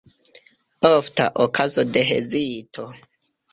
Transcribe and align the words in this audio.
Ofta 0.89 1.27
okazo 1.45 1.85
de 1.93 2.05
hezito. 2.09 2.91